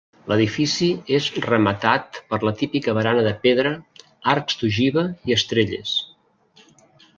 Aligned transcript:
L'edifici 0.29 0.87
és 1.17 1.27
rematat 1.45 2.17
per 2.31 2.39
la 2.47 2.53
típica 2.63 2.97
barana 2.99 3.27
de 3.29 3.35
pedra, 3.45 3.75
arcs 4.35 4.59
d'ogiva 4.63 5.07
i 5.31 5.39
estrelles. 5.39 5.97